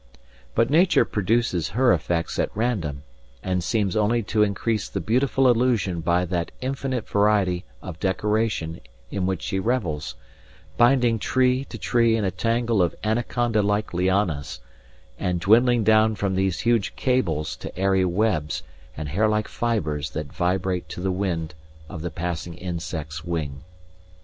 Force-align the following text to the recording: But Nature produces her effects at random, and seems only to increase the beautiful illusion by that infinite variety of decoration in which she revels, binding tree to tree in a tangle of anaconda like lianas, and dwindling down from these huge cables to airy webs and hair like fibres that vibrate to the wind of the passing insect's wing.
But 0.55 0.71
Nature 0.71 1.05
produces 1.05 1.69
her 1.77 1.93
effects 1.93 2.39
at 2.39 2.49
random, 2.57 3.03
and 3.43 3.63
seems 3.63 3.95
only 3.95 4.23
to 4.23 4.41
increase 4.41 4.89
the 4.89 4.99
beautiful 4.99 5.47
illusion 5.47 5.99
by 6.01 6.25
that 6.25 6.49
infinite 6.59 7.07
variety 7.07 7.65
of 7.83 7.99
decoration 7.99 8.81
in 9.11 9.27
which 9.27 9.43
she 9.43 9.59
revels, 9.59 10.15
binding 10.75 11.19
tree 11.19 11.65
to 11.65 11.77
tree 11.77 12.15
in 12.17 12.25
a 12.25 12.31
tangle 12.31 12.81
of 12.81 12.95
anaconda 13.03 13.61
like 13.61 13.93
lianas, 13.93 14.59
and 15.19 15.39
dwindling 15.39 15.83
down 15.83 16.15
from 16.15 16.33
these 16.33 16.61
huge 16.61 16.95
cables 16.95 17.55
to 17.57 17.77
airy 17.77 18.03
webs 18.03 18.63
and 18.97 19.09
hair 19.09 19.27
like 19.27 19.47
fibres 19.47 20.09
that 20.09 20.33
vibrate 20.33 20.89
to 20.89 20.99
the 20.99 21.11
wind 21.11 21.53
of 21.87 22.01
the 22.01 22.09
passing 22.09 22.55
insect's 22.55 23.23
wing. 23.23 23.63